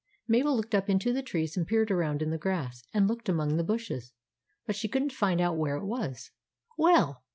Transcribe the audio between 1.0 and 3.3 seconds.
the trees, and peered around in the grass, and looked